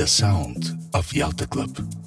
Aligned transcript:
the 0.00 0.06
sound 0.06 0.78
of 0.94 1.12
Yalta 1.12 1.46
Club. 1.46 1.99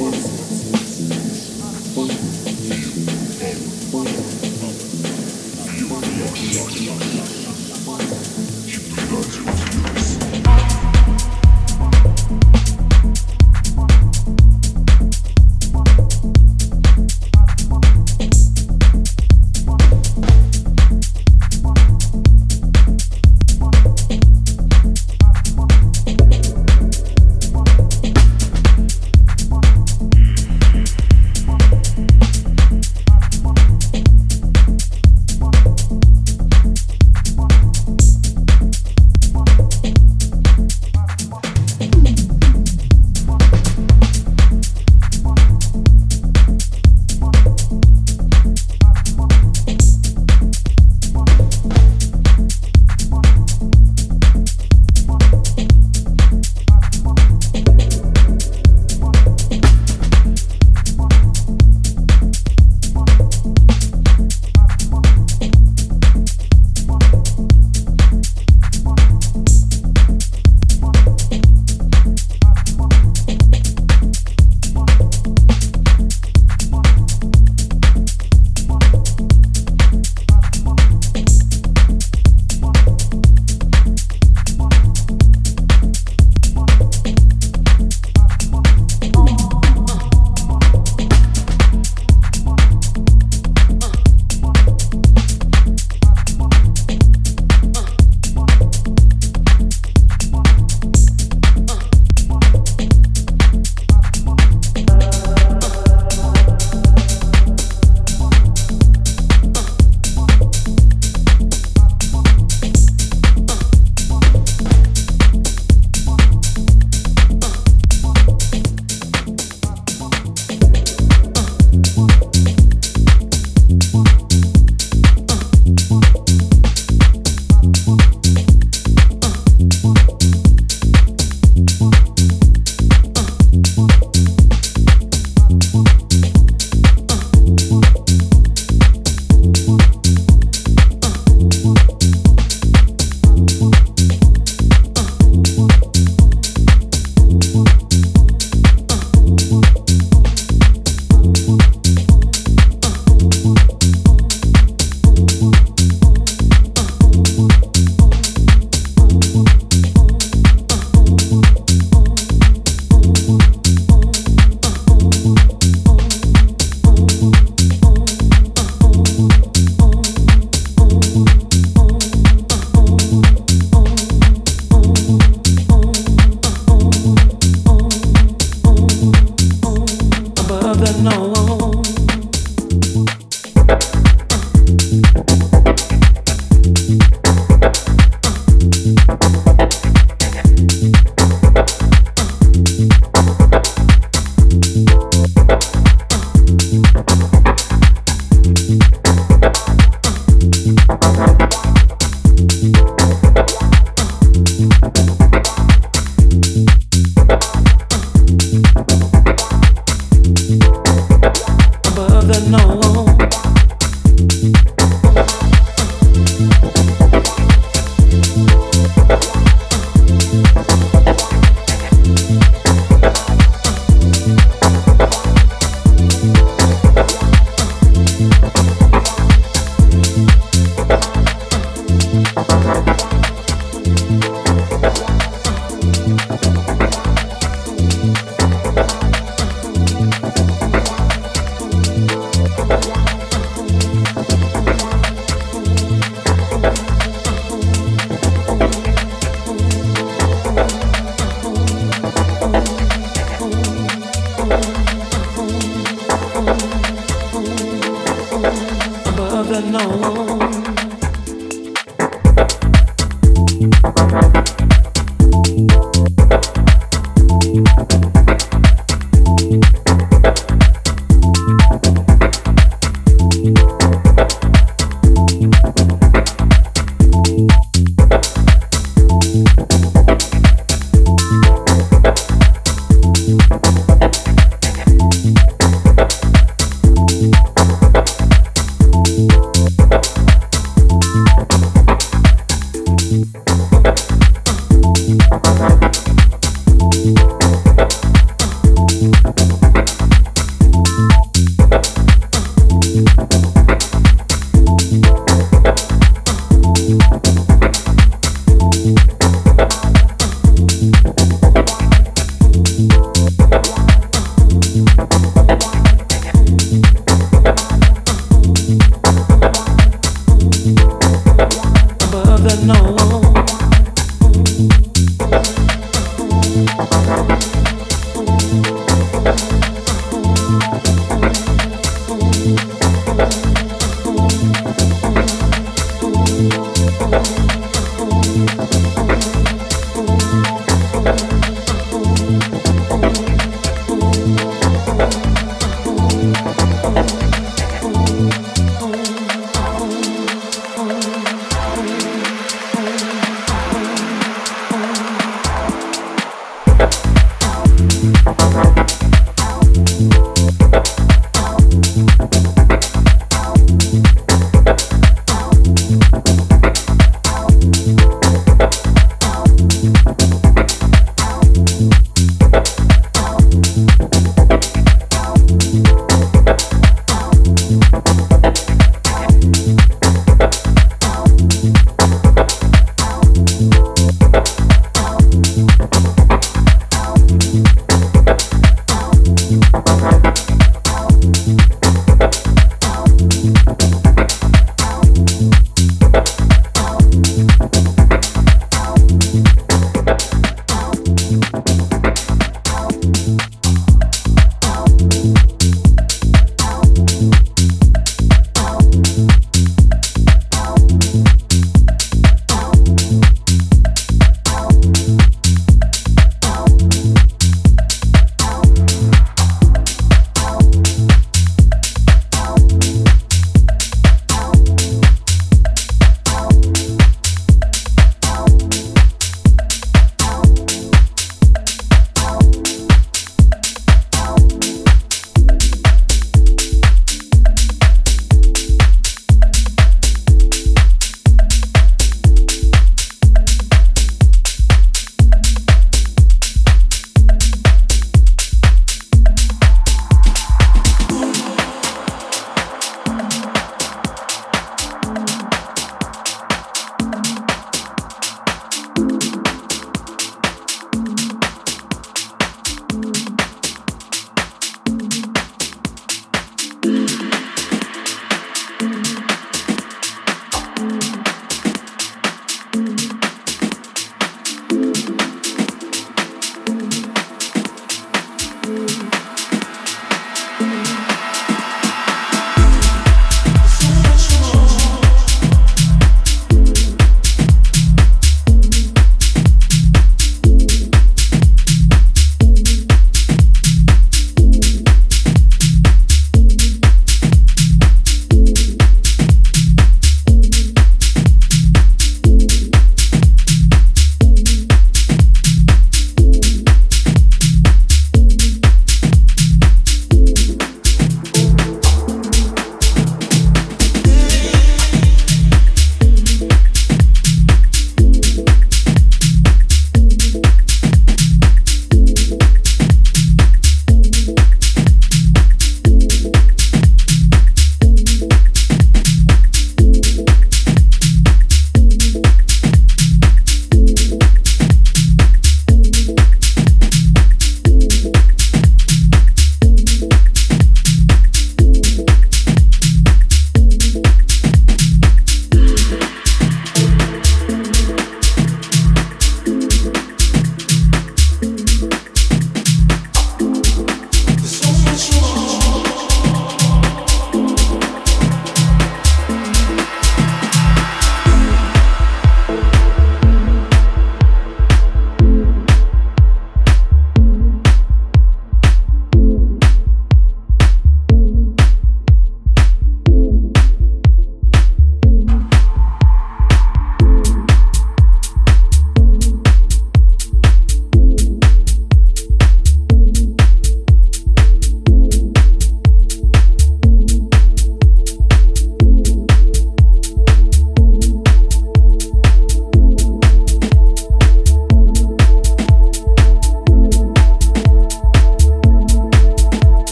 Música 0.00 0.29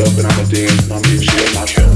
up 0.00 0.16
and 0.16 0.26
I'ma 0.26 0.44
dance 0.48 0.82
and 0.84 0.92
I'ma 0.92 1.02
get 1.02 1.20
you 1.20 1.54
my 1.54 1.66
show. 1.66 1.89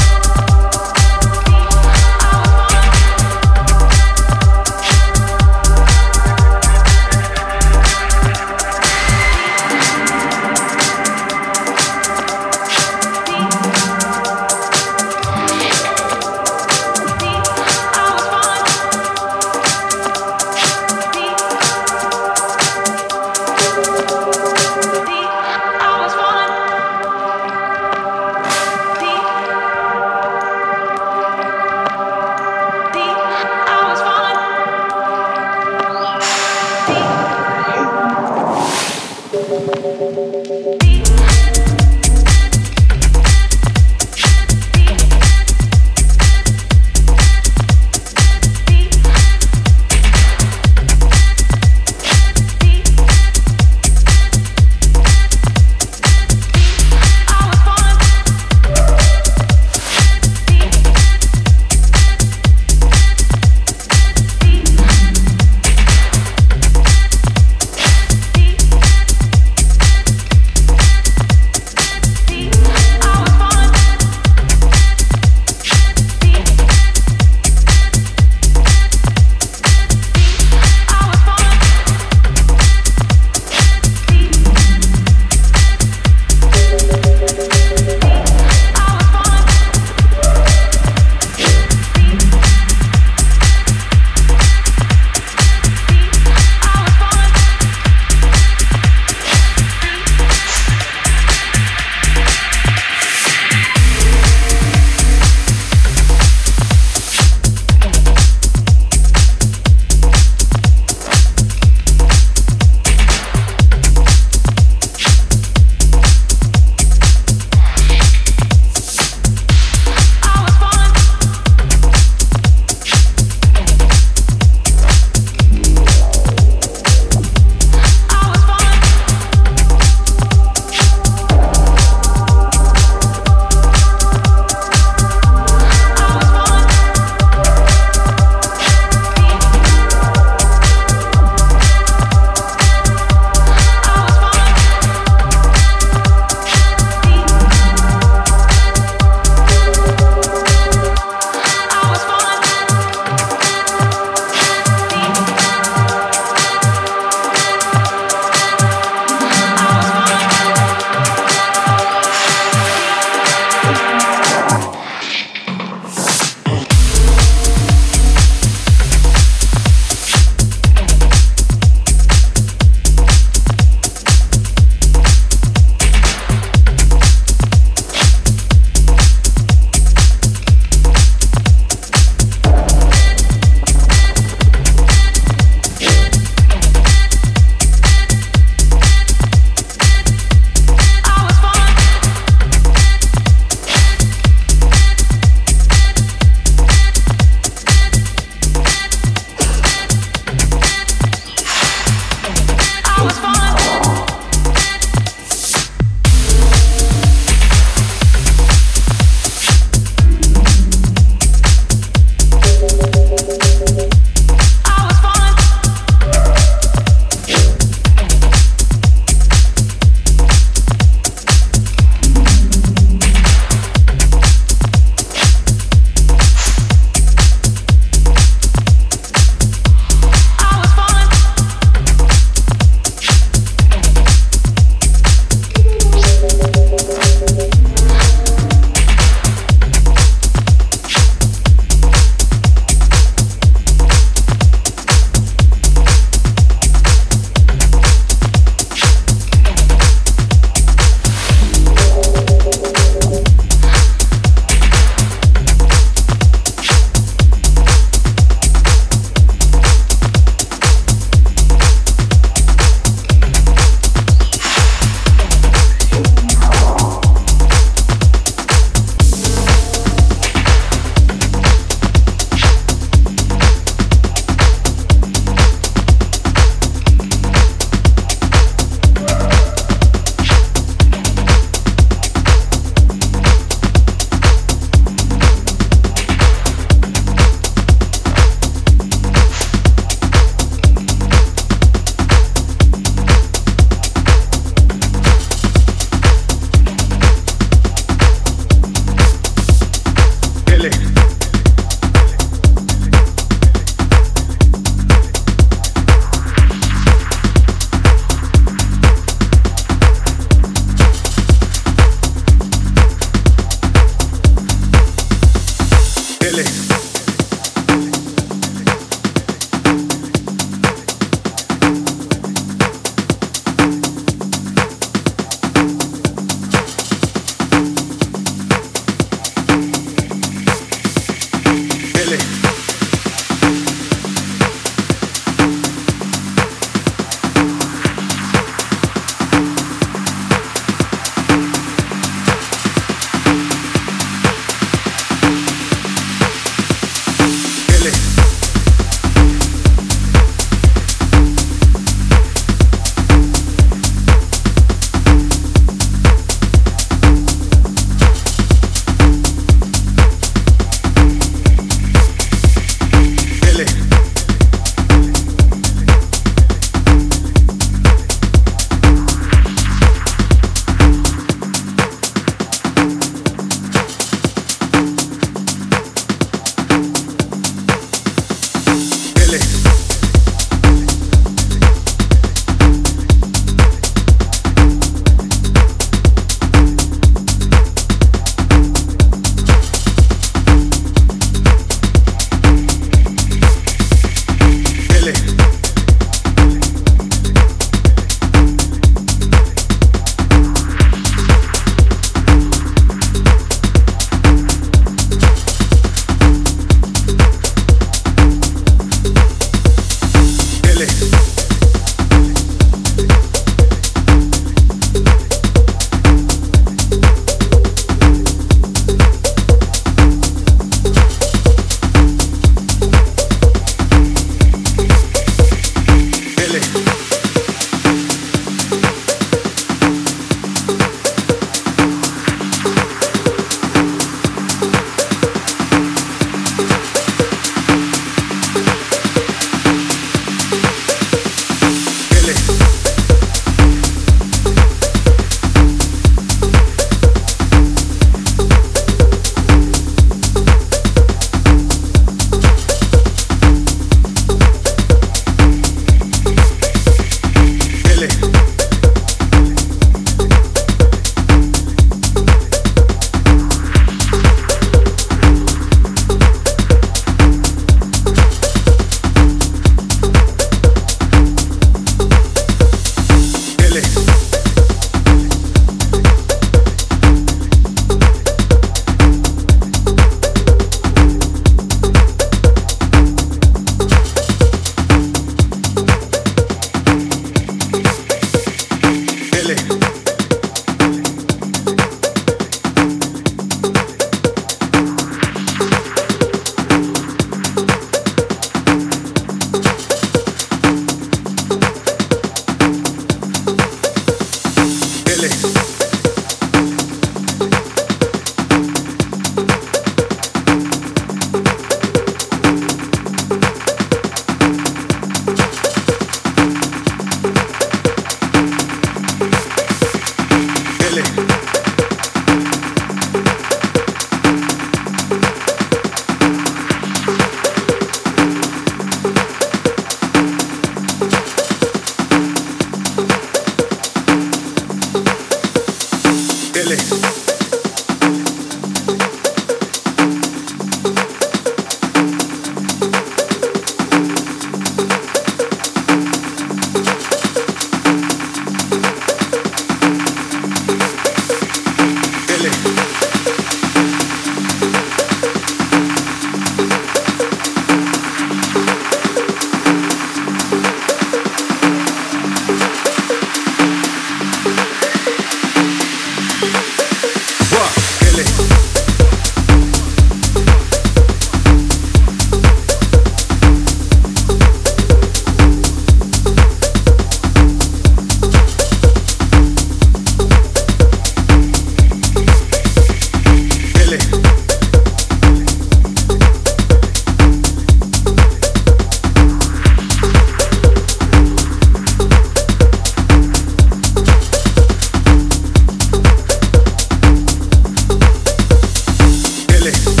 papeles. 599.61 600.00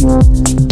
Thank 0.00 0.69